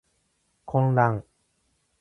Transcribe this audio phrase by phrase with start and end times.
[0.65, 1.21] 混乱